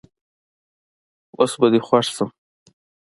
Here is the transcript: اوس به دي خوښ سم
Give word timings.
اوس 1.37 1.51
به 1.59 1.67
دي 1.71 1.79
خوښ 1.87 2.05
سم 2.15 2.29